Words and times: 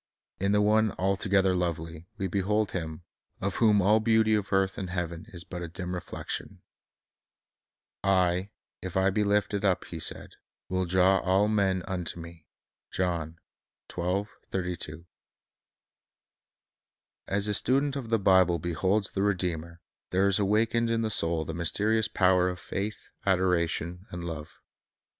In 0.39 0.51
the 0.51 0.63
One 0.63 0.93
"altogether 0.97 1.55
lovely" 1.55 2.07
we 2.17 2.25
behold 2.25 2.71
Him, 2.71 3.03
of 3.39 3.57
whom 3.57 3.83
all 3.83 3.99
beauty 3.99 4.33
of 4.33 4.51
earth 4.51 4.79
and 4.79 4.89
heaven 4.89 5.27
is 5.27 5.43
but 5.43 5.61
a 5.61 5.67
dim 5.67 5.93
reflection. 5.93 6.63
"I, 8.03 8.49
if 8.81 8.97
I 8.97 9.01
Result* 9.09 9.09
of,' 9.11 9.11
study 9.11 9.11
be 9.11 9.23
lifted 9.23 9.65
up," 9.65 9.85
He 9.85 9.99
said, 9.99 10.31
"will 10.69 10.85
draw 10.85 11.19
all 11.19 11.47
men 11.47 11.83
unto 11.87 12.19
Me."' 12.19 12.47
As 12.97 13.35
the 17.45 17.53
student 17.53 17.95
of 17.95 18.09
the 18.09 18.17
Bible 18.17 18.57
beholds 18.57 19.11
the 19.11 19.21
Redeemer, 19.21 19.81
there 20.09 20.27
is 20.27 20.39
awakened 20.39 20.89
in 20.89 21.03
the 21.03 21.11
soul 21.11 21.45
the 21.45 21.53
mysterious 21.53 22.07
power 22.07 22.49
of 22.49 22.59
faith, 22.59 23.09
adoration, 23.27 24.07
and 24.09 24.23
love. 24.23 24.59